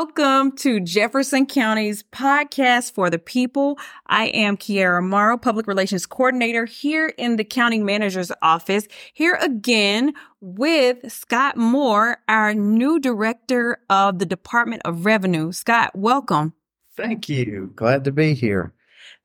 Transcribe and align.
Welcome 0.00 0.52
to 0.58 0.78
Jefferson 0.78 1.44
County's 1.44 2.04
podcast 2.04 2.92
for 2.92 3.10
the 3.10 3.18
people. 3.18 3.80
I 4.06 4.26
am 4.26 4.56
Kiara 4.56 5.02
Morrow, 5.02 5.36
Public 5.36 5.66
Relations 5.66 6.06
Coordinator 6.06 6.66
here 6.66 7.08
in 7.18 7.34
the 7.34 7.42
County 7.42 7.80
Manager's 7.80 8.30
Office, 8.40 8.86
here 9.12 9.36
again 9.42 10.12
with 10.40 11.10
Scott 11.10 11.56
Moore, 11.56 12.18
our 12.28 12.54
new 12.54 13.00
Director 13.00 13.78
of 13.90 14.20
the 14.20 14.24
Department 14.24 14.82
of 14.84 15.04
Revenue. 15.04 15.50
Scott, 15.50 15.90
welcome. 15.96 16.54
Thank 16.96 17.28
you. 17.28 17.72
Glad 17.74 18.04
to 18.04 18.12
be 18.12 18.34
here. 18.34 18.72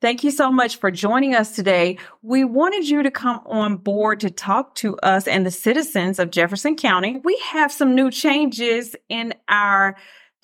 Thank 0.00 0.24
you 0.24 0.32
so 0.32 0.50
much 0.50 0.78
for 0.78 0.90
joining 0.90 1.36
us 1.36 1.54
today. 1.54 1.98
We 2.22 2.42
wanted 2.42 2.88
you 2.88 3.04
to 3.04 3.12
come 3.12 3.40
on 3.46 3.76
board 3.76 4.18
to 4.20 4.30
talk 4.30 4.74
to 4.76 4.96
us 4.98 5.28
and 5.28 5.46
the 5.46 5.52
citizens 5.52 6.18
of 6.18 6.32
Jefferson 6.32 6.74
County. 6.74 7.20
We 7.22 7.40
have 7.44 7.70
some 7.70 7.94
new 7.94 8.10
changes 8.10 8.96
in 9.08 9.34
our 9.48 9.94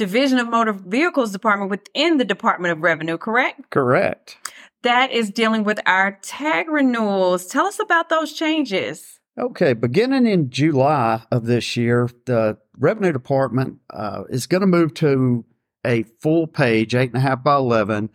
Division 0.01 0.39
of 0.39 0.49
Motor 0.49 0.73
Vehicles 0.73 1.31
Department 1.31 1.71
within 1.71 2.17
the 2.17 2.25
Department 2.25 2.73
of 2.73 2.83
Revenue, 2.83 3.19
correct? 3.19 3.69
Correct. 3.69 4.39
That 4.81 5.11
is 5.11 5.29
dealing 5.31 5.63
with 5.63 5.79
our 5.85 6.19
tag 6.23 6.71
renewals. 6.71 7.47
Tell 7.47 7.67
us 7.67 7.79
about 7.79 8.09
those 8.09 8.33
changes. 8.33 9.21
Okay, 9.39 9.75
beginning 9.75 10.27
in 10.27 10.49
July 10.49 11.21
of 11.31 11.45
this 11.45 11.77
year, 11.77 12.09
the 12.25 12.57
Revenue 12.79 13.13
Department 13.13 13.81
uh, 13.91 14.23
is 14.31 14.47
going 14.47 14.63
to 14.63 14.67
move 14.67 14.95
to 14.95 15.45
a 15.85 16.05
full 16.05 16.47
page, 16.47 16.95
eight 16.95 17.11
and 17.11 17.19
a 17.19 17.21
half 17.21 17.45
by 17.45 17.57
11, 17.57 18.09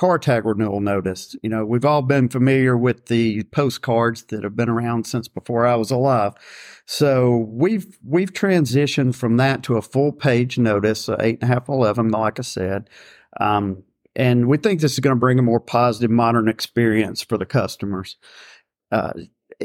car 0.00 0.18
tag 0.18 0.46
renewal 0.46 0.80
notice. 0.80 1.36
You 1.42 1.50
know, 1.50 1.66
we've 1.66 1.84
all 1.84 2.00
been 2.00 2.30
familiar 2.30 2.74
with 2.74 3.06
the 3.06 3.42
postcards 3.52 4.22
that 4.24 4.42
have 4.44 4.56
been 4.56 4.70
around 4.70 5.06
since 5.06 5.28
before 5.28 5.66
I 5.66 5.76
was 5.76 5.90
alive. 5.90 6.32
So 6.86 7.46
we've 7.50 7.98
we've 8.02 8.32
transitioned 8.32 9.14
from 9.14 9.36
that 9.36 9.62
to 9.64 9.76
a 9.76 9.82
full 9.82 10.12
page 10.12 10.56
notice, 10.56 11.10
uh, 11.10 11.18
eight 11.20 11.42
and 11.42 11.50
a 11.50 11.52
half, 11.52 11.68
eleven, 11.68 12.08
like 12.08 12.38
I 12.38 12.42
said. 12.42 12.88
Um, 13.38 13.82
and 14.16 14.48
we 14.48 14.56
think 14.56 14.80
this 14.80 14.94
is 14.94 15.00
going 15.00 15.14
to 15.14 15.20
bring 15.20 15.38
a 15.38 15.42
more 15.42 15.60
positive, 15.60 16.10
modern 16.10 16.48
experience 16.48 17.22
for 17.22 17.36
the 17.36 17.44
customers. 17.44 18.16
Uh, 18.90 19.12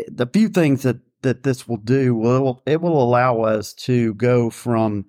the 0.10 0.28
few 0.28 0.50
things 0.50 0.84
that 0.84 0.98
that 1.22 1.44
this 1.44 1.66
will 1.66 1.78
do 1.78 2.14
will 2.14 2.62
it 2.66 2.82
will 2.82 3.02
allow 3.02 3.40
us 3.40 3.74
to 3.74 4.14
go 4.16 4.50
from 4.50 5.06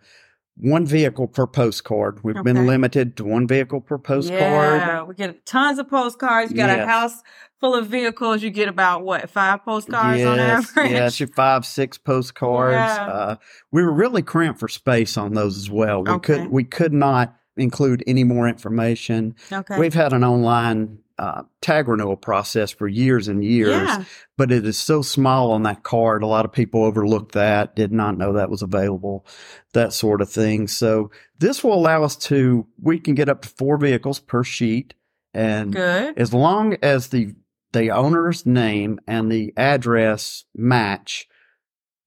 one 0.59 0.87
vehicle 0.87 1.27
per 1.27 1.47
postcard. 1.47 2.25
We've 2.25 2.37
okay. 2.37 2.43
been 2.43 2.67
limited 2.67 3.17
to 3.19 3.25
one 3.25 3.47
vehicle 3.47 3.81
per 3.81 3.99
postcard. 3.99 4.81
Yeah, 4.81 5.03
we 5.03 5.15
get 5.15 5.45
tons 5.45 5.79
of 5.79 5.89
postcards. 5.89 6.51
You 6.51 6.57
got 6.57 6.71
yes. 6.71 6.85
a 6.85 6.87
house 6.87 7.23
full 7.61 7.75
of 7.75 7.89
vehicles. 7.89 8.43
You 8.43 8.51
get 8.51 8.69
about 8.69 9.05
what 9.05 9.29
five 9.29 9.65
postcards 9.65 10.19
yes, 10.19 10.27
on 10.27 10.39
average? 10.39 10.91
Yes, 10.91 11.21
your 11.21 11.29
five, 11.29 11.67
six 11.67 11.99
postcards. 11.99 12.75
Yeah. 12.75 13.07
Uh, 13.07 13.37
we 13.71 13.83
were 13.83 13.93
really 13.93 14.23
cramped 14.23 14.61
for 14.61 14.69
space 14.69 15.17
on 15.17 15.35
those 15.35 15.59
as 15.59 15.71
well. 15.71 16.03
We 16.05 16.11
okay. 16.13 16.39
could 16.39 16.51
we 16.51 16.65
could 16.65 16.93
not 16.93 17.37
include 17.57 18.03
any 18.07 18.25
more 18.25 18.49
information. 18.49 19.35
Okay. 19.53 19.79
We've 19.79 19.95
had 19.95 20.13
an 20.13 20.25
online 20.25 20.99
uh, 21.19 21.43
tag 21.61 21.89
renewal 21.89 22.17
process 22.17 22.71
for 22.71 22.87
years 22.87 23.29
and 23.29 23.43
years, 23.43 23.71
yeah. 23.71 24.05
but 24.37 24.53
it 24.53 24.67
is 24.67 24.79
so 24.79 25.03
small 25.03 25.51
on 25.53 25.63
that 25.63 25.83
card. 25.83 26.23
A 26.23 26.27
lot 26.27 26.45
of 26.45 26.53
people 26.53 26.85
overlooked 26.85 27.33
that, 27.33 27.75
did 27.75 27.93
not 27.93 28.19
know 28.19 28.35
that 28.35 28.51
was 28.51 28.63
available, 28.63 29.27
that 29.73 29.93
sort 29.93 30.21
of 30.21 30.31
thing. 30.31 30.69
So 30.69 31.11
this 31.39 31.65
will 31.65 31.75
allow 31.75 32.03
us 32.03 32.17
to, 32.17 32.67
we 32.81 32.99
can 32.99 33.15
get 33.15 33.29
up 33.29 33.43
to 33.43 33.49
four 33.49 33.79
vehicles 33.79 34.21
per 34.21 34.45
sheet. 34.45 34.95
And 35.33 35.73
Good. 35.73 36.19
as 36.19 36.33
long 36.33 36.77
as 36.83 37.09
the, 37.09 37.35
the 37.73 37.91
owner's 37.91 38.47
name 38.47 39.01
and 39.07 39.31
the 39.31 39.53
address 39.57 40.45
match, 40.55 41.29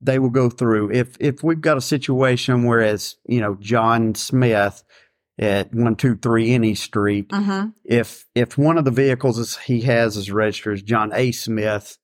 they 0.01 0.17
will 0.17 0.29
go 0.29 0.49
through. 0.49 0.91
If, 0.91 1.17
if 1.19 1.43
we've 1.43 1.59
got 1.59 1.77
a 1.77 1.81
situation 1.81 2.63
where 2.63 2.79
whereas, 2.79 3.17
you 3.27 3.41
know, 3.41 3.55
John 3.59 4.15
Smith, 4.15 4.83
at 5.39 5.73
one 5.73 5.95
two 5.95 6.17
three 6.17 6.53
Any 6.53 6.75
Street. 6.75 7.29
Mm-hmm. 7.29 7.69
If 7.85 8.27
if 8.35 8.57
one 8.57 8.77
of 8.77 8.85
the 8.85 8.91
vehicles 8.91 9.39
is, 9.39 9.57
he 9.57 9.81
has 9.81 10.17
is 10.17 10.31
registered 10.31 10.73
as 10.75 10.83
John 10.83 11.11
A. 11.13 11.31
Smith, 11.31 11.97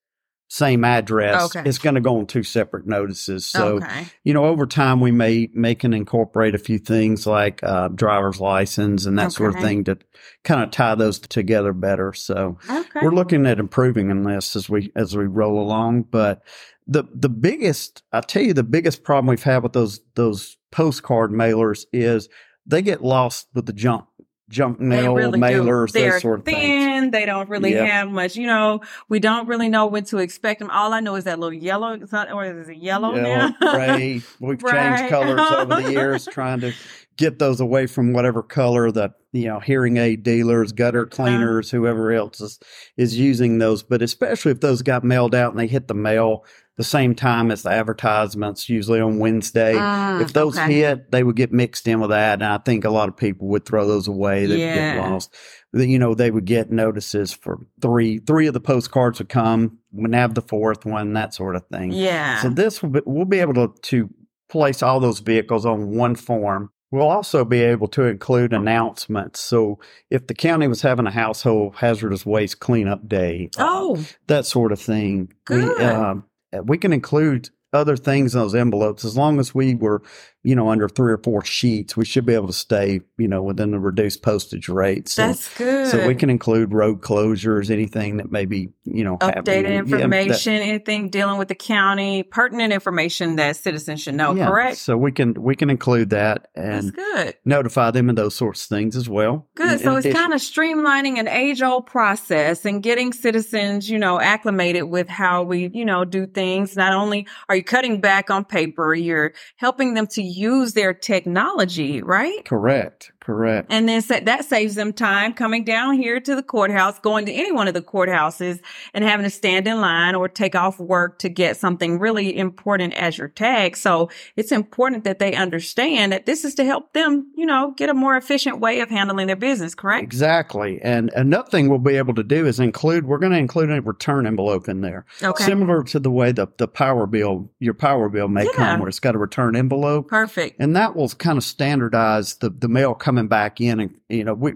same 0.48 0.86
address, 0.86 1.56
okay. 1.56 1.68
it's 1.68 1.78
going 1.78 1.96
to 1.96 2.02
go 2.02 2.18
on 2.18 2.28
two 2.28 2.44
separate 2.44 2.88
notices. 2.88 3.46
So 3.46 3.78
okay. 3.78 4.06
you 4.24 4.34
know, 4.34 4.46
over 4.46 4.66
time 4.66 5.02
we 5.02 5.12
may 5.12 5.50
make 5.54 5.84
and 5.84 5.94
incorporate 5.94 6.56
a 6.56 6.60
few 6.60 6.80
things 6.80 7.28
like 7.28 7.62
uh, 7.62 7.90
driver's 7.90 8.40
license 8.40 9.06
and 9.06 9.20
that 9.20 9.28
okay. 9.28 9.36
sort 9.36 9.56
of 9.56 9.62
thing 9.62 9.84
to 9.84 9.98
kind 10.46 10.64
of 10.64 10.72
tie 10.72 10.96
those 10.96 11.20
together 11.20 11.74
better. 11.74 12.14
So 12.14 12.58
we're 13.02 13.12
looking 13.12 13.46
at 13.46 13.60
improving 13.60 14.12
in 14.12 14.24
this 14.24 14.56
as 14.56 14.70
we 14.70 14.94
as 14.96 15.16
we 15.16 15.26
roll 15.26 15.60
along, 15.60 16.04
but. 16.04 16.42
The 16.88 17.04
the 17.12 17.30
biggest 17.30 18.04
I 18.12 18.22
tell 18.22 18.44
you 18.44 18.54
the 18.54 18.62
biggest 18.62 19.04
problem 19.04 19.26
we've 19.26 19.42
had 19.42 19.64
with 19.64 19.74
those 19.74 20.02
those 20.14 20.56
postcard 20.72 21.32
mailers 21.32 21.86
is 21.92 22.30
they 22.66 22.82
get 22.82 23.04
lost 23.04 23.48
with 23.54 23.66
the 23.66 23.74
junk 23.74 24.06
junk 24.50 24.80
mail 24.80 25.16
really 25.16 25.40
mailers, 25.40 25.92
They're 25.92 26.14
those 26.14 26.22
sort 26.22 26.40
of 26.40 26.46
thin, 26.46 26.56
things. 26.56 27.12
They 27.12 27.26
don't 27.26 27.50
really 27.50 27.72
yep. 27.72 27.90
have 27.90 28.10
much, 28.10 28.36
you 28.36 28.48
know. 28.48 28.82
We 29.10 29.20
don't 29.20 29.48
really 29.48 29.70
know 29.70 29.88
when 29.88 30.04
to 30.06 30.18
expect 30.20 30.60
them. 30.60 30.70
All 30.70 30.94
I 30.94 31.00
know 31.00 31.16
is 31.16 31.24
that 31.24 31.40
little 31.40 31.58
yellow. 31.58 31.96
Not, 31.96 32.32
or 32.32 32.46
is 32.46 32.70
it 32.70 32.78
yellow, 32.78 33.16
yellow 33.16 33.54
now? 33.60 33.74
gray. 33.74 34.22
We've 34.40 34.62
right. 34.62 34.98
changed 34.98 35.12
colors 35.12 35.40
over 35.40 35.82
the 35.82 35.92
years, 35.92 36.28
trying 36.32 36.62
to 36.62 36.74
get 37.18 37.40
those 37.40 37.62
away 37.62 37.88
from 37.88 38.14
whatever 38.14 38.44
color 38.44 38.92
that 38.92 39.14
you 39.32 39.46
know 39.46 39.60
hearing 39.60 39.98
aid 39.98 40.24
dealers, 40.24 40.72
gutter 40.72 41.04
uh-huh. 41.04 41.16
cleaners, 41.16 41.72
whoever 41.72 42.12
else 42.12 42.42
is 42.42 42.60
is 42.98 43.18
using 43.18 43.58
those. 43.58 43.84
But 43.84 44.02
especially 44.02 44.52
if 44.52 44.62
those 44.62 44.82
got 44.82 45.04
mailed 45.04 45.34
out 45.34 45.52
and 45.52 45.60
they 45.60 45.68
hit 45.68 45.88
the 45.88 45.94
mail, 45.94 46.46
the 46.78 46.84
same 46.84 47.16
time 47.16 47.52
as 47.52 47.64
the 47.64 47.70
advertisements, 47.70 48.68
usually 48.68 49.00
on 49.00 49.20
Wednesday. 49.20 49.78
Uh, 49.78 50.20
if 50.20 50.34
those 50.34 50.58
okay. 50.58 50.74
hit, 50.74 51.12
they 51.12 51.24
would 51.24 51.36
get 51.36 51.54
mixed 51.54 51.88
in 51.88 52.02
with 52.02 52.10
that. 52.10 52.34
And 52.34 52.44
I 52.44 52.58
think 52.58 52.84
a 52.84 52.90
lot 52.90 53.08
of 53.08 53.16
people 53.16 53.48
would 53.48 53.66
throw 53.66 53.88
those 53.88 54.08
away. 54.08 54.46
They'd 54.46 54.60
yeah. 54.60 54.96
get 54.96 55.10
lost. 55.10 55.34
You 55.74 56.00
know, 56.00 56.14
they 56.14 56.32
would 56.32 56.46
get 56.46 56.72
notices 56.72 57.34
for 57.34 57.60
three, 57.82 58.20
three 58.20 58.48
of 58.48 58.54
the 58.54 58.60
postcards 58.60 59.20
would 59.20 59.30
come, 59.30 59.80
We'd 59.96 60.14
have 60.14 60.36
the 60.36 60.42
fourth 60.42 60.86
one, 60.86 61.14
that 61.14 61.34
sort 61.34 61.56
of 61.56 61.66
thing. 61.68 61.94
Yeah. 61.94 62.42
So 62.42 62.50
this 62.50 62.84
will 62.84 62.90
be, 62.90 63.02
we'll 63.06 63.26
be 63.26 63.40
able 63.40 63.54
to, 63.54 63.74
to 63.84 64.10
place 64.50 64.84
all 64.84 65.00
those 65.00 65.20
vehicles 65.20 65.66
on 65.66 65.96
one 65.96 66.16
form. 66.16 66.72
We'll 66.92 67.08
also 67.08 67.46
be 67.46 67.62
able 67.62 67.88
to 67.90 68.04
include 68.04 68.54
announcements. 68.54 69.40
So 69.40 69.80
if 70.10 70.28
the 70.28 70.34
county 70.34 70.68
was 70.68 70.82
having 70.82 71.08
a 71.08 71.12
household 71.12 71.76
hazardous 71.78 72.26
waste 72.26 72.60
cleanup 72.60 73.08
day, 73.08 73.50
uh, 73.58 73.66
oh, 73.68 73.96
uh, 73.96 74.04
that 74.28 74.46
sort 74.46 74.72
of 74.72 74.80
thing, 74.80 75.34
Good. 75.46 75.78
We, 75.78 75.84
uh, 75.84 76.16
we 76.60 76.78
can 76.78 76.94
include 76.94 77.50
other 77.74 77.98
things 77.98 78.34
in 78.34 78.42
those 78.42 78.56
envelopes 78.56 79.04
as 79.04 79.18
long 79.18 79.40
as 79.40 79.54
we 79.54 79.76
were 79.76 80.02
you 80.46 80.56
know, 80.56 80.70
under 80.70 80.88
three 80.88 81.12
or 81.12 81.18
four 81.18 81.44
sheets, 81.44 81.98
we 81.98 82.06
should 82.06 82.24
be 82.24 82.36
able 82.36 82.46
to 82.46 82.54
stay, 82.54 83.02
you 83.18 83.28
know, 83.28 83.42
within 83.42 83.72
the 83.72 83.80
reduced 83.80 84.22
postage 84.22 84.70
rates. 84.70 85.14
So, 85.14 85.26
That's 85.26 85.58
good. 85.58 85.88
So 85.88 86.06
we 86.06 86.14
can 86.14 86.30
include 86.30 86.72
road 86.72 87.02
closures, 87.02 87.72
anything 87.72 88.18
that 88.18 88.32
may 88.32 88.46
be, 88.46 88.70
you 88.84 89.04
know, 89.04 89.18
updated 89.18 89.76
information, 89.76 90.54
yeah, 90.54 90.60
that, 90.60 90.66
anything 90.66 91.10
dealing 91.10 91.40
with 91.40 91.48
the 91.48 91.56
county, 91.56 92.22
pertinent 92.22 92.72
information 92.72 93.38
that 93.38 93.56
citizens 93.56 94.04
should 94.04 94.14
know. 94.14 94.36
Yeah, 94.36 94.48
correct. 94.48 94.78
So 94.78 94.96
we 94.96 95.12
can 95.12 95.34
we 95.34 95.56
can 95.56 95.72
include 95.72 96.12
that 96.12 96.50
and 96.54 96.94
good. 96.94 97.36
notify 97.44 97.90
them 97.90 98.12
of 98.12 98.16
those 98.16 98.36
sorts 98.36 98.66
of 98.66 98.70
things 98.70 98.96
as 98.96 99.10
well. 99.10 99.48
Good. 99.56 99.74
In, 99.74 99.80
so 99.80 99.96
in 99.96 100.06
it's 100.06 100.16
kind 100.16 100.32
of 100.32 100.42
streamlining 100.42 101.18
an 101.18 101.28
age 101.28 101.64
old 101.64 101.88
process 101.88 102.66
and 102.66 102.84
getting 102.84 103.14
citizens, 103.14 103.90
you 103.90 103.98
know, 103.98 104.22
acclimated 104.22 104.84
with 104.84 105.10
how 105.10 105.42
we, 105.42 105.72
you 105.74 105.86
know, 105.86 106.06
do 106.06 106.28
things. 106.28 106.76
Not 106.76 106.94
only 106.94 107.26
are 107.50 107.56
you 107.56 107.64
cutting 107.64 108.00
back 108.00 108.30
on 108.30 108.46
paper, 108.46 108.94
you're 108.94 109.34
helping 109.56 109.96
them 109.96 110.06
to 110.06 110.35
use 110.36 110.74
their 110.74 110.94
technology, 110.94 112.02
right? 112.02 112.44
Correct. 112.46 113.12
Correct. 113.26 113.74
And 113.74 113.90
then 113.90 114.04
that 114.26 114.46
saves 114.46 114.76
them 114.76 114.94
time 114.94 115.34
coming 115.34 115.64
down 115.64 115.96
here 115.96 116.20
to 116.20 116.36
the 116.36 116.44
courthouse, 116.44 117.00
going 117.00 117.26
to 117.26 117.32
any 117.32 117.52
one 117.52 117.68
of 117.68 117.74
the 117.74 117.82
courthouses 117.82 118.60
and 118.94 119.04
having 119.04 119.24
to 119.24 119.32
stand 119.32 119.68
in 119.68 119.82
line 119.82 120.14
or 120.14 120.30
take 120.30 120.54
off 120.54 120.80
work 120.80 121.18
to 121.20 121.30
get 121.30 121.58
something 121.58 121.98
really 121.98 122.38
important 122.38 122.94
as 122.94 123.18
your 123.18 123.30
tag. 123.30 123.78
So 123.78 124.12
it's 124.36 124.52
important 124.52 125.06
that 125.06 125.18
they 125.18 125.34
understand 125.34 126.12
that 126.12 126.28
this 126.28 126.46
is 126.46 126.54
to 126.56 126.66
help 126.66 126.94
them, 126.94 127.32
you 127.36 127.48
know, 127.48 127.74
get 127.76 127.90
a 127.90 127.96
more 127.96 128.16
efficient 128.16 128.60
way 128.60 128.80
of 128.82 128.92
handling 128.92 129.26
their 129.26 129.36
business, 129.36 129.74
correct? 129.74 130.04
Exactly. 130.04 130.80
And 130.84 131.12
another 131.16 131.50
thing 131.50 131.68
we'll 131.68 131.80
be 131.80 131.96
able 131.96 132.14
to 132.14 132.24
do 132.24 132.46
is 132.46 132.60
include, 132.60 133.08
we're 133.08 133.18
going 133.18 133.32
to 133.32 133.40
include 133.40 133.72
a 133.72 133.82
return 133.82 134.28
envelope 134.28 134.70
in 134.70 134.82
there. 134.82 135.04
Okay. 135.24 135.46
Similar 135.46 135.82
to 135.86 136.00
the 136.00 136.12
way 136.12 136.32
the, 136.32 136.46
the 136.58 136.68
power 136.68 137.08
bill, 137.08 137.50
your 137.58 137.74
power 137.74 138.08
bill 138.08 138.28
may 138.28 138.46
yeah. 138.46 138.52
come 138.52 138.82
where 138.82 138.90
it's 138.90 139.00
got 139.00 139.16
a 139.16 139.18
return 139.18 139.56
envelope. 139.56 140.10
Perfect. 140.10 140.58
And 140.60 140.76
that 140.76 140.96
will 140.96 141.10
kind 141.10 141.40
of 141.40 141.44
standardize 141.44 142.36
the, 142.36 142.52
the 142.52 142.68
mail 142.68 142.94
coming 142.94 143.15
coming 143.16 143.30
back 143.30 143.62
in 143.62 143.80
and 143.80 143.96
you 144.10 144.26
know 144.26 144.34
we 144.34 144.54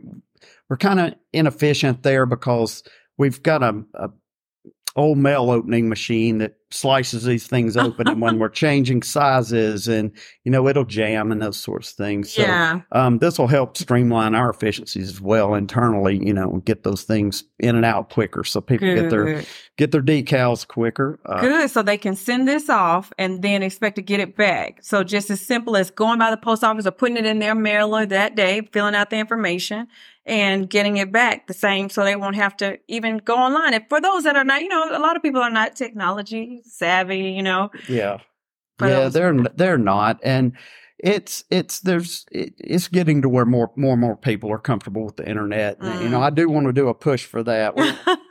we're 0.70 0.78
kind 0.78 1.00
of 1.00 1.16
inefficient 1.32 2.04
there 2.04 2.26
because 2.26 2.84
we've 3.18 3.42
got 3.42 3.64
a, 3.64 3.84
a 3.94 4.10
old 4.98 5.18
mail 5.18 5.50
opening 5.50 5.88
machine 5.88 6.40
that 6.40 6.56
slices 6.72 7.24
these 7.24 7.48
things 7.48 7.76
open 7.76 8.08
and 8.08 8.22
when 8.22 8.40
we're 8.40 8.50
changing 8.50 9.02
sizes 9.02 9.88
and 9.88 10.12
you 10.44 10.52
know 10.52 10.68
it'll 10.68 10.86
jam 10.86 11.32
and 11.32 11.42
those 11.42 11.58
sorts 11.58 11.92
of 11.92 11.98
things 11.98 12.32
so 12.34 12.42
yeah. 12.42 12.82
um, 12.92 13.18
this 13.20 13.40
will 13.40 13.48
help 13.48 13.78
streamline 13.78 14.36
our 14.36 14.50
efficiencies 14.50 15.10
as 15.10 15.22
well 15.22 15.56
internally 15.56 16.24
you 16.24 16.34
know 16.34 16.62
get 16.66 16.84
those 16.84 17.04
things 17.04 17.44
in 17.60 17.76
and 17.76 17.86
out 17.86 18.10
quicker 18.10 18.44
so 18.44 18.62
people 18.62 18.94
get 18.94 19.10
their 19.10 19.44
get 19.78 19.92
their 19.92 20.02
decals 20.02 20.68
quicker 20.68 21.20
uh, 21.26 21.42
Good. 21.42 21.70
So 21.72 21.82
they 21.82 21.98
can 21.98 22.16
send 22.16 22.48
this 22.48 22.70
off 22.70 23.12
and 23.18 23.42
then 23.42 23.64
expect 23.64 23.96
to 23.96 24.02
get 24.02 24.20
it 24.20 24.36
back. 24.36 24.80
So 24.82 25.04
just 25.04 25.30
as 25.30 25.42
simple 25.42 25.78
as 25.78 25.90
going 25.90 26.20
by 26.20 26.32
the 26.32 26.38
post 26.38 26.64
office 26.64 26.86
or 26.86 26.92
putting 26.92 27.18
it 27.18 27.26
in 27.26 27.40
their 27.40 27.56
mailer 27.56 28.06
that 28.06 28.36
day, 28.36 28.62
filling 28.72 28.96
out 28.96 29.10
the 29.10 29.18
information 29.18 29.88
and 30.26 30.70
getting 30.70 30.98
it 30.98 31.12
back 31.12 31.48
the 31.48 31.54
same 31.54 31.90
so 31.90 32.04
they 32.04 32.16
won't 32.16 32.36
have 32.36 32.56
to 32.58 32.80
even 32.88 33.18
go 33.18 33.36
online. 33.36 33.74
And 33.74 33.86
for 33.90 34.00
those 34.00 34.24
that 34.24 34.36
are 34.36 34.44
not, 34.44 34.62
you 34.62 34.68
know, 34.68 34.96
a 34.96 35.00
lot 35.00 35.16
of 35.16 35.22
people 35.22 35.42
are 35.42 35.50
not 35.50 35.76
technology 35.76 36.59
savvy, 36.64 37.32
you 37.32 37.44
know. 37.44 37.70
yeah 37.88 38.18
For 38.78 38.88
yeah 38.88 38.96
those- 38.96 39.14
they're 39.14 39.34
they're 39.56 39.78
not 39.78 40.20
and 40.24 40.54
it's 41.02 41.46
it's 41.50 41.80
there's 41.80 42.26
it, 42.32 42.54
it's 42.58 42.88
getting 42.90 43.22
to 43.22 43.30
where 43.30 43.46
more 43.46 43.72
more 43.78 43.94
and 43.94 44.02
more 44.02 44.18
people 44.18 44.52
are 44.52 44.60
comfortable 44.60 45.06
with 45.06 45.16
the 45.16 45.28
internet 45.28 45.78
and, 45.80 46.02
you 46.04 46.10
know 46.10 46.20
Mm. 46.20 46.24
i 46.24 46.30
do 46.30 46.50
want 46.50 46.68
to 46.68 46.74
do 46.74 46.90
a 46.90 46.94
push 46.94 47.26
for 47.26 47.42
that 47.44 47.74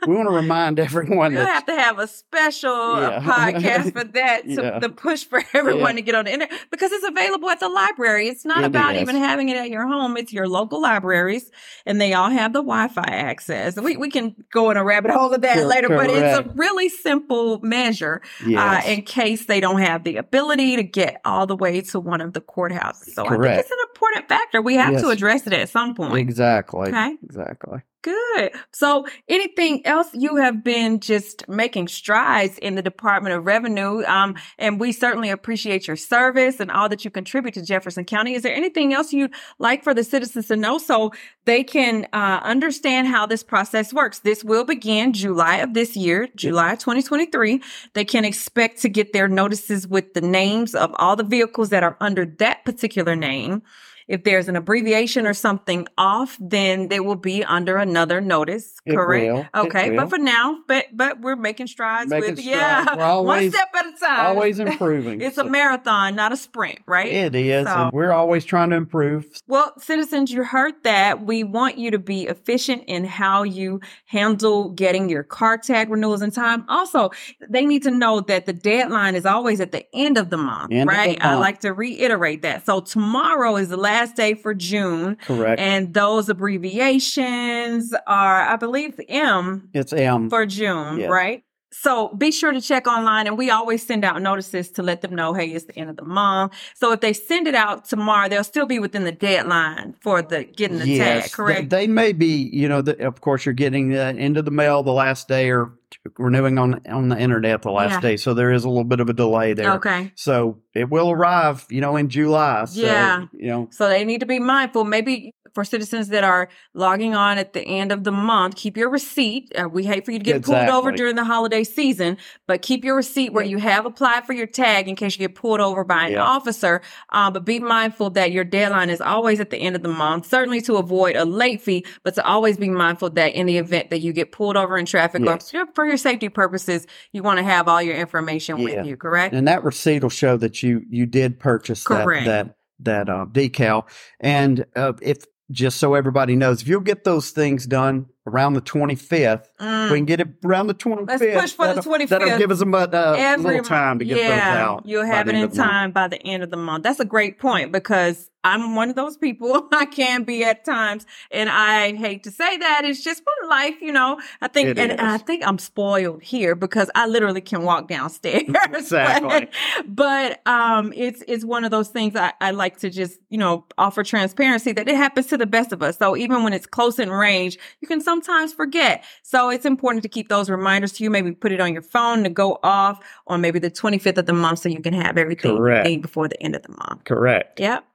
we 0.07 0.15
want 0.15 0.27
to 0.29 0.33
remind 0.35 0.79
everyone 0.79 1.33
We'll 1.33 1.45
have 1.45 1.65
to 1.65 1.75
have 1.75 1.99
a 1.99 2.07
special 2.07 2.71
uh, 2.71 2.99
Yeah. 3.01 3.21
podcast 3.23 3.93
for 3.93 4.03
that, 4.03 4.43
to, 4.45 4.49
Yeah. 4.51 4.79
the 4.79 4.89
push 4.89 5.25
for 5.25 5.41
everyone 5.53 5.91
Yeah. 5.91 5.95
to 5.95 6.01
get 6.01 6.15
on 6.15 6.25
the 6.25 6.33
internet 6.33 6.57
because 6.71 6.91
it's 6.91 7.07
available 7.07 7.49
at 7.49 7.59
the 7.59 7.69
library. 7.69 8.27
It's 8.27 8.45
not 8.45 8.59
It 8.63 8.67
about 8.67 8.95
is. 8.95 9.01
even 9.01 9.15
having 9.15 9.49
it 9.49 9.57
at 9.57 9.69
your 9.69 9.87
home. 9.87 10.17
It's 10.17 10.31
your 10.33 10.47
local 10.47 10.81
libraries 10.81 11.51
and 11.85 11.99
they 11.99 12.13
all 12.13 12.29
have 12.29 12.53
the 12.53 12.59
Wi-Fi 12.61 13.03
access. 13.07 13.79
We, 13.79 13.97
we 13.97 14.09
can 14.09 14.35
go 14.51 14.69
in 14.71 14.77
a 14.77 14.83
rabbit 14.83 15.11
hole 15.11 15.33
of 15.33 15.41
that 15.41 15.57
Cor- 15.57 15.65
later, 15.65 15.89
but 15.89 16.09
it's 16.09 16.37
a 16.39 16.49
really 16.55 16.89
simple 16.89 17.59
measure 17.61 18.21
yes. 18.45 18.85
uh, 18.85 18.89
in 18.89 19.01
case 19.03 19.45
they 19.45 19.59
don't 19.59 19.79
have 19.81 20.03
the 20.03 20.17
ability 20.17 20.75
to 20.75 20.83
get 20.83 21.21
all 21.25 21.45
the 21.47 21.55
way 21.55 21.81
to 21.81 21.99
one 21.99 22.21
of 22.21 22.33
the 22.33 22.41
courthouses. 22.41 23.13
So 23.13 23.25
I 23.25 23.29
think 23.29 23.41
Correct. 23.41 23.59
it's 23.61 23.71
an 23.71 23.77
important 23.99 24.29
factor. 24.29 24.61
We 24.61 24.75
have 24.75 24.99
to 25.01 25.09
address 25.09 25.45
it 25.47 25.53
at 25.53 25.69
some 25.69 25.95
point. 25.95 26.15
exactly 26.17 26.89
Okay. 26.89 27.17
exactly 27.23 27.79
Good. 28.01 28.51
So, 28.71 29.05
anything 29.27 29.85
else 29.85 30.07
you 30.13 30.37
have 30.37 30.63
been 30.63 31.01
just 31.01 31.47
making 31.49 31.89
strides 31.89 32.57
in 32.57 32.75
the 32.75 32.81
Department 32.81 33.35
of 33.35 33.45
Revenue? 33.45 34.05
Um, 34.05 34.35
and 34.57 34.79
we 34.79 34.93
certainly 34.93 35.29
appreciate 35.29 35.85
your 35.85 35.97
service 35.97 36.61
and 36.61 36.71
all 36.71 36.87
that 36.87 37.03
you 37.03 37.11
contribute 37.11 37.55
to 37.55 37.61
Jefferson 37.61 38.05
County. 38.05 38.35
Is 38.35 38.43
there 38.43 38.55
anything 38.55 38.93
else 38.93 39.11
you'd 39.11 39.33
like 39.57 39.83
for 39.83 39.93
the 39.93 40.05
citizens 40.05 40.47
to 40.47 40.55
know 40.55 40.77
so 40.77 41.11
they 41.43 41.61
can 41.61 42.07
uh, 42.13 42.39
understand 42.41 43.09
how 43.09 43.25
this 43.25 43.43
process 43.43 43.93
works? 43.93 44.19
This 44.19 44.45
will 44.45 44.63
begin 44.63 45.11
July 45.11 45.57
of 45.57 45.73
this 45.73 45.97
year, 45.97 46.29
July 46.37 46.75
2023. 46.75 47.61
They 47.95 48.05
can 48.05 48.23
expect 48.23 48.81
to 48.81 48.87
get 48.87 49.11
their 49.11 49.27
notices 49.27 49.89
with 49.89 50.13
the 50.13 50.21
names 50.21 50.73
of 50.73 50.95
all 50.95 51.17
the 51.17 51.25
vehicles 51.25 51.67
that 51.71 51.83
are 51.83 51.97
under 51.99 52.25
that 52.25 52.63
particular 52.63 53.17
name. 53.17 53.61
If 54.09 54.23
there's 54.25 54.49
an 54.49 54.55
abbreviation 54.57 55.25
or 55.27 55.33
something 55.35 55.87
off, 55.97 56.35
then 56.41 56.87
they 56.89 56.99
will 56.99 57.15
be 57.15 57.43
under 57.45 57.77
another 57.77 58.19
notice. 58.19 58.73
It 58.85 58.95
correct? 58.95 59.25
will. 59.53 59.63
Okay, 59.67 59.95
but 59.95 60.09
for 60.09 60.17
now, 60.17 60.57
but 60.67 60.85
but 60.91 61.21
we're 61.21 61.35
making 61.35 61.67
strides 61.67 62.09
Making 62.09 62.31
with 62.31 62.39
strides. 62.39 62.47
yeah, 62.59 62.95
We're 62.97 63.03
always- 63.15 63.43
one 63.43 63.51
step 63.51 63.67
at 63.77 63.85
a 63.85 63.99
time. 63.99 64.25
always 64.25 64.59
improving 64.67 65.21
It's 65.21 65.37
a 65.37 65.43
marathon, 65.43 66.15
not 66.15 66.31
a 66.33 66.37
sprint, 66.37 66.79
right? 66.87 67.07
it 67.07 67.35
is 67.35 67.67
So- 67.67 67.73
and 67.73 67.91
we're 67.93 68.11
always 68.11 68.45
trying 68.45 68.71
to 68.71 68.77
improve 68.77 69.27
Well, 69.47 69.73
citizens, 69.77 70.31
you 70.31 70.43
heard 70.43 70.73
that. 70.85 71.23
We 71.23 71.43
want 71.43 71.77
you 71.77 71.91
to 71.91 71.99
be 71.99 72.23
efficient 72.23 72.85
in 72.87 73.05
how 73.05 73.43
you 73.43 73.79
handle 74.07 74.69
getting 74.69 75.07
your 75.09 75.21
car 75.23 75.59
tag 75.59 75.89
renewals 75.91 76.23
in 76.23 76.31
time. 76.31 76.65
Also, 76.67 77.11
they 77.47 77.63
need 77.63 77.83
to 77.83 77.91
know 77.91 78.21
that 78.21 78.47
the 78.47 78.53
deadline 78.53 79.13
is 79.13 79.27
always 79.27 79.59
at 79.61 79.71
the 79.71 79.85
end 79.95 80.17
of 80.17 80.31
the 80.31 80.37
month, 80.37 80.71
End 80.71 80.89
of 80.89 80.95
the 80.95 80.99
right? 80.99 81.17
I 81.23 81.35
like 81.35 81.59
to 81.59 81.73
reiterate 81.73 82.41
that. 82.41 82.65
So 82.65 82.79
tomorrow 82.81 83.55
is 83.55 83.69
the 83.69 83.77
last 83.77 83.98
day 84.07 84.33
for 84.33 84.53
June, 84.53 85.17
correct 85.25 85.59
and 85.59 85.93
those 85.93 86.29
abbreviations 86.29 87.93
are, 88.07 88.41
I 88.41 88.55
believe, 88.55 88.99
M 89.07 89.69
it's 89.73 89.93
m 89.93 90.29
for 90.29 90.45
June, 90.45 90.99
Yeah. 90.99 91.07
right? 91.07 91.43
So 91.71 92.09
be 92.15 92.31
sure 92.31 92.51
to 92.51 92.59
check 92.59 92.87
online 92.87 93.27
and 93.27 93.37
we 93.37 93.51
always 93.51 93.85
send 93.85 94.03
out 94.03 94.19
notices 94.21 94.71
to 94.71 94.81
let 94.83 95.01
them 95.01 95.13
know, 95.13 95.33
hey, 95.35 95.49
it's 95.49 95.65
the 95.65 95.77
end 95.77 95.89
of 95.91 95.97
the 95.97 96.03
month. 96.03 96.53
So 96.73 96.91
if 96.93 96.99
they 96.99 97.13
send 97.13 97.47
it 97.47 97.53
out 97.53 97.85
tomorrow, 97.85 98.27
they'll 98.27 98.43
still 98.43 98.65
be 98.65 98.79
within 98.79 99.03
the 99.03 99.11
deadline 99.11 99.93
for 100.01 100.23
the 100.23 100.45
getting 100.45 100.79
the 100.79 100.97
tag, 100.97 101.31
correct? 101.31 101.69
They, 101.69 101.85
may 101.85 102.11
be, 102.13 102.49
you 102.51 102.67
know, 102.67 102.81
the, 102.81 103.05
of 103.05 103.21
course, 103.21 103.45
you're 103.45 103.53
getting 103.53 103.95
uh, 103.95 104.13
into 104.17 104.41
the 104.41 104.49
mail 104.51 104.81
the 104.81 104.91
last 104.91 105.27
day 105.27 105.51
or 105.51 105.71
renewing 106.17 106.57
on 106.57 106.81
on 106.87 107.09
the 107.09 107.19
internet 107.19 107.61
the 107.61 107.71
last 107.71 107.93
Yeah. 107.95 107.99
day, 108.01 108.17
so 108.17 108.33
there 108.33 108.51
is 108.51 108.63
a 108.63 108.69
little 108.69 108.83
bit 108.83 108.99
of 108.99 109.09
a 109.09 109.13
delay 109.13 109.53
there. 109.53 109.73
okay. 109.73 110.11
So 110.15 110.59
it 110.73 110.89
will 110.89 111.11
arrive, 111.11 111.65
you 111.69 111.81
know, 111.81 111.95
in 111.97 112.09
July. 112.09 112.65
So, 112.65 112.81
Yeah. 112.81 113.25
you 113.33 113.47
know, 113.47 113.67
So 113.71 113.89
they 113.89 114.05
need 114.05 114.19
to 114.21 114.25
be 114.25 114.39
mindful. 114.39 114.85
Maybe 114.85 115.33
for 115.59 115.65
citizens 115.65 116.07
that 116.07 116.23
are 116.23 116.47
logging 116.73 117.15
on 117.15 117.37
at 117.37 117.51
the 117.51 117.59
end 117.61 117.91
of 117.91 118.05
the 118.05 118.11
month, 118.13 118.55
keep 118.55 118.77
your 118.77 118.89
receipt. 118.89 119.51
Uh, 119.59 119.67
we 119.67 119.83
hate 119.83 120.05
for 120.05 120.11
you 120.11 120.19
to 120.19 120.23
get 120.23 120.41
pulled 120.43 120.69
over 120.69 120.89
during 120.93 121.17
the 121.17 121.25
holiday 121.25 121.65
season, 121.65 122.15
but 122.47 122.61
keep 122.61 122.85
your 122.85 122.95
receipt 122.95 123.33
where 123.33 123.43
you 123.43 123.57
have 123.57 123.85
applied 123.85 124.25
for 124.25 124.31
your 124.31 124.47
tag 124.47 124.87
in 124.87 124.95
case 124.95 125.15
you 125.19 125.27
get 125.27 125.35
pulled 125.35 125.59
over 125.59 125.83
by 125.83 126.05
an 126.05 126.13
Yeah. 126.13 126.21
officer. 126.23 126.79
Uh, 127.11 127.29
but 127.29 127.43
be 127.43 127.59
mindful 127.59 128.09
that 128.11 128.31
your 128.31 128.45
deadline 128.45 128.89
is 128.89 129.01
always 129.01 129.41
at 129.41 129.49
the 129.49 129.57
end 129.57 129.75
of 129.75 129.83
the 129.83 129.89
month, 129.89 130.27
certainly 130.27 130.61
to 130.61 130.75
avoid 130.77 131.17
a 131.17 131.25
late 131.25 131.61
fee, 131.61 131.85
but 132.05 132.15
to 132.15 132.25
always 132.25 132.55
be 132.55 132.69
mindful 132.69 133.09
that 133.09 133.33
in 133.33 133.45
the 133.45 133.57
event 133.57 133.89
that 133.89 133.99
you 133.99 134.13
get 134.13 134.31
pulled 134.31 134.55
over 134.55 134.77
in 134.77 134.85
traffic 134.85 135.21
Yes. 135.25 135.53
or 135.53 135.65
for 135.75 135.85
your 135.85 135.97
safety 135.97 136.29
purposes, 136.29 136.87
you 137.11 137.21
want 137.21 137.37
to 137.39 137.43
have 137.43 137.67
all 137.67 137.81
your 137.81 137.95
information 137.97 138.57
Yeah. 138.59 138.63
with 138.63 138.85
you, 138.87 138.95
correct? 138.95 139.33
and 139.35 139.45
that 139.49 139.63
receipt 139.65 140.03
will 140.03 140.09
show 140.09 140.37
that 140.37 140.63
you 140.63 140.83
you 140.89 141.05
did 141.05 141.37
purchase 141.37 141.83
that 141.83 142.05
that 142.25 142.55
that 142.81 143.09
uh, 143.09 143.25
decal. 143.29 143.83
And 144.21 144.65
uh, 144.75 144.93
if 145.01 145.17
just 145.51 145.77
so 145.77 145.93
everybody 145.95 146.35
knows, 146.35 146.61
if 146.61 146.67
you'll 146.67 146.81
get 146.81 147.03
those 147.03 147.31
things 147.31 147.65
done 147.65 148.07
around 148.29 148.53
the 148.53 148.61
25th, 148.61 149.47
Mm. 149.59 149.91
we 149.91 149.97
can 149.97 150.05
get 150.05 150.19
it 150.21 150.27
around 150.45 150.67
the 150.67 150.73
25th. 150.73 151.19
Let's 151.35 151.41
push 151.41 151.53
for 151.53 151.67
the 151.67 151.73
That'll- 151.75 151.91
25th. 151.91 152.09
That'll 152.09 152.37
give 152.37 152.51
us 152.51 152.61
a, 152.61 152.65
uh, 152.67 153.15
Every 153.17 153.43
little 153.51 153.63
time 153.65 153.99
to 153.99 154.05
get 154.05 154.17
yeah, 154.17 154.27
those 154.51 154.59
out. 154.67 154.81
You'll 154.85 155.05
have 155.05 155.27
it 155.27 155.35
in 155.35 155.41
month. 155.41 155.55
time 155.55 155.91
by 155.91 156.07
the 156.07 156.21
end 156.23 156.43
of 156.43 156.49
the 156.51 156.57
month. 156.57 156.83
That's 156.83 156.99
a 156.99 157.05
great 157.05 157.39
point 157.39 157.71
because 157.71 158.29
I'm 158.41 158.73
one 158.75 158.89
of 158.89 158.95
those 158.95 159.17
people. 159.17 159.67
I 159.73 159.85
can 159.85 160.23
be 160.23 160.45
at 160.45 160.63
times, 160.63 161.05
and 161.29 161.49
I 161.49 161.93
hate 161.95 162.23
to 162.23 162.31
say 162.31 162.55
that. 162.57 162.83
It's 162.85 163.03
just 163.03 163.21
of 163.43 163.49
life, 163.49 163.75
you 163.81 163.91
know. 163.91 164.19
I 164.41 164.47
think, 164.47 164.69
It 164.69 164.77
and 164.79 164.91
is. 164.93 164.97
I 165.01 165.17
think 165.17 165.45
I'm 165.45 165.57
spoiled 165.59 166.23
here 166.23 166.55
because 166.55 166.89
I 166.95 167.07
literally 167.07 167.41
can 167.41 167.63
walk 167.63 167.87
downstairs. 167.89 168.43
Exactly. 168.73 169.49
but 169.87 170.39
um, 170.47 170.93
it's 170.95 171.23
it's 171.27 171.43
one 171.43 171.63
of 171.63 171.71
those 171.71 171.89
things 171.89 172.15
I, 172.15 172.33
I 172.41 172.51
like 172.51 172.79
to 172.79 172.89
just 172.89 173.19
you 173.29 173.37
know 173.37 173.65
offer 173.77 174.03
transparency 174.03 174.71
that 174.71 174.87
it 174.87 174.95
happens 174.95 175.27
to 175.27 175.37
the 175.37 175.45
best 175.45 175.71
of 175.73 175.81
us. 175.83 175.97
So 175.97 176.15
even 176.15 176.43
when 176.43 176.53
it's 176.53 176.65
close 176.65 176.97
in 176.99 177.09
range, 177.11 177.57
you 177.81 177.87
can 177.87 177.99
sometimes 178.01 178.18
forget. 178.53 179.03
So 179.23 179.49
it's 179.49 179.65
important 179.65 180.03
to 180.03 180.09
keep 180.09 180.29
those 180.29 180.49
reminders 180.49 180.93
to 180.93 181.03
you. 181.03 181.09
Maybe 181.09 181.31
put 181.31 181.51
it 181.51 181.59
on 181.59 181.73
your 181.73 181.81
phone 181.81 182.23
to 182.23 182.29
go 182.29 182.59
off 182.63 182.99
on 183.27 183.41
maybe 183.41 183.59
the 183.59 183.71
25th 183.71 184.17
of 184.17 184.25
the 184.25 184.33
month 184.33 184.59
so 184.59 184.69
you 184.69 184.81
can 184.81 184.93
have 184.93 185.17
everything 185.17 185.57
Correct. 185.57 186.01
before 186.01 186.27
the 186.27 186.41
end 186.41 186.55
of 186.55 186.63
the 186.63 186.71
month. 186.71 187.05
Correct. 187.05 187.59
Yep. 187.59 187.85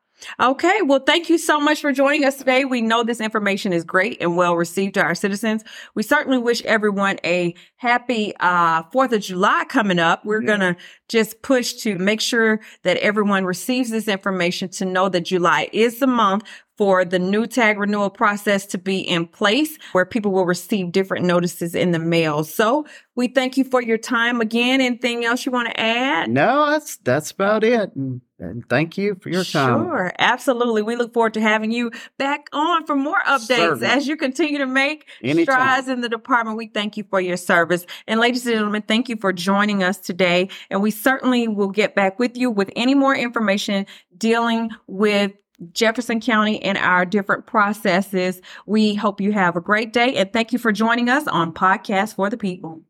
Okay. 0.41 0.81
Well, 0.83 1.01
thank 1.01 1.29
you 1.29 1.39
so 1.39 1.61
much 1.61 1.81
for 1.81 1.93
joining 1.93 2.25
us 2.25 2.37
today. 2.37 2.65
We 2.65 2.81
know 2.81 3.03
this 3.03 3.21
information 3.21 3.73
is 3.73 3.85
great 3.85 4.21
and 4.21 4.37
well 4.37 4.57
received 4.57 4.95
to 4.95 5.03
our 5.03 5.15
citizens. 5.15 5.65
We 5.95 6.03
certainly 6.03 6.39
wish 6.39 6.63
everyone 6.63 7.19
a 7.25 7.55
happy 7.77 8.33
uh, 8.41 8.85
4th 8.85 9.13
of 9.13 9.21
July 9.21 9.65
coming 9.69 9.99
up. 9.99 10.25
We're 10.25 10.41
going 10.41 10.61
to 10.61 10.77
just 11.09 11.43
push 11.43 11.75
to 11.75 11.99
make 11.99 12.21
sure 12.21 12.61
that 12.83 12.97
everyone 12.99 13.45
receives 13.45 13.91
this 13.91 14.09
information 14.09 14.69
to 14.71 14.85
know 14.85 15.09
that 15.09 15.23
July 15.23 15.69
is 15.73 15.99
the 15.99 16.07
month 16.07 16.45
for 16.77 17.05
the 17.05 17.19
new 17.19 17.47
tag 17.47 17.79
renewal 17.79 18.11
process 18.11 18.67
to 18.67 18.79
be 18.79 18.99
in 18.99 19.27
place 19.27 19.79
where 19.93 20.05
people 20.05 20.33
will 20.33 20.47
receive 20.47 20.93
different 20.93 21.25
notices 21.25 21.75
in 21.75 21.93
the 21.93 21.99
mail. 21.99 22.45
So 22.45 22.87
we 23.15 23.29
thank 23.29 23.57
you 23.57 23.65
for 23.65 23.81
your 23.81 23.99
time 23.99 24.41
again. 24.41 24.81
Anything 24.81 25.25
else 25.25 25.47
you 25.47 25.53
want 25.53 25.69
to 25.69 25.81
add? 25.81 26.31
No, 26.31 26.71
that's 26.71 26.97
that's 26.97 27.31
about 27.31 27.63
it. 27.63 27.95
And, 27.95 28.21
and 28.41 28.69
thank 28.69 28.99
you 28.99 29.17
for 29.21 29.29
your 29.29 29.45
time. 29.45 29.85
Sure, 29.85 30.13
absolutely. 30.19 30.83
We 30.83 30.97
look 30.97 31.15
forward 31.15 31.35
to 31.35 31.41
having 31.41 31.71
you 31.71 31.93
back 32.19 32.49
on 32.53 32.85
for 32.85 32.97
more 32.97 33.21
updates 33.27 33.57
Certainly. 33.57 33.87
as 33.87 34.09
you 34.09 34.17
continue 34.17 34.59
to 34.59 34.67
make 34.67 35.09
Anytime. 35.23 35.55
strides 35.55 35.89
in 35.89 36.01
the 36.01 36.09
department. 36.09 36.57
We 36.59 36.67
thank 36.67 36.97
you 36.97 37.05
for 37.09 37.21
your 37.21 37.37
service. 37.37 37.87
And 38.09 38.19
ladies 38.19 38.45
and 38.47 38.57
gentlemen, 38.57 38.83
thank 38.83 39.09
you 39.09 39.17
for 39.17 39.33
joining 39.33 39.85
us 39.85 39.99
today. 39.99 40.49
And 40.71 40.83
we 40.83 40.91
certainly 40.91 41.47
will 41.47 41.71
get 41.71 41.95
back 41.95 42.19
with 42.19 42.37
you 42.37 42.51
with 42.51 42.71
any 42.75 42.95
more 42.97 43.15
information 43.15 43.87
dealing 44.19 44.71
with 44.89 45.33
Jefferson 45.73 46.21
County 46.21 46.63
and 46.63 46.79
our 46.79 47.05
different 47.05 47.47
processes. 47.47 48.41
We 48.67 48.95
hope 48.95 49.21
you 49.21 49.33
have 49.33 49.57
a 49.57 49.61
great 49.61 49.93
day 49.93 50.15
and 50.17 50.33
thank 50.33 50.53
you 50.53 50.59
for 50.59 50.73
joining 50.73 51.09
us 51.09 51.27
on 51.27 51.53
Podcast 51.53 52.15
for 52.15 52.29
the 52.31 52.37
People. 52.37 52.83